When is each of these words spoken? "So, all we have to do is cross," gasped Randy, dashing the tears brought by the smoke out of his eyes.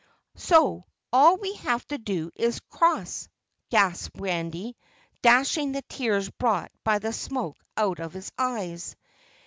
"So, 0.37 0.87
all 1.13 1.37
we 1.37 1.53
have 1.57 1.85
to 1.89 1.99
do 1.99 2.31
is 2.33 2.59
cross," 2.59 3.29
gasped 3.69 4.19
Randy, 4.19 4.75
dashing 5.21 5.73
the 5.73 5.83
tears 5.83 6.27
brought 6.27 6.71
by 6.83 6.97
the 6.97 7.13
smoke 7.13 7.63
out 7.77 7.99
of 7.99 8.13
his 8.13 8.31
eyes. 8.35 8.95